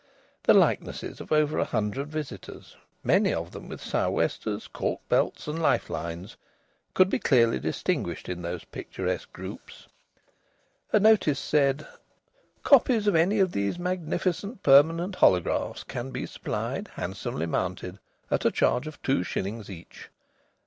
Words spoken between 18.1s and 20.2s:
at a charge of two shillings each.